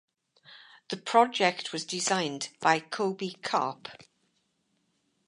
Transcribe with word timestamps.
The 0.89 0.97
project 0.97 1.71
was 1.71 1.85
designed 1.85 2.49
by 2.59 2.79
Kobi 2.79 3.39
Karp. 3.43 3.87